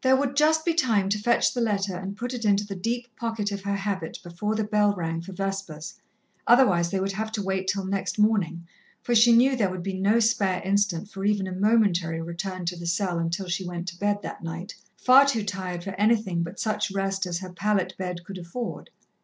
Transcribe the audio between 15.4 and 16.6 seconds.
tired for anything but